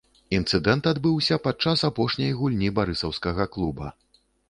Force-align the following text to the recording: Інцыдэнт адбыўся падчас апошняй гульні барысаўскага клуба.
Інцыдэнт 0.37 0.89
адбыўся 0.91 1.39
падчас 1.45 1.85
апошняй 1.91 2.35
гульні 2.41 2.75
барысаўскага 2.81 3.51
клуба. 3.57 3.97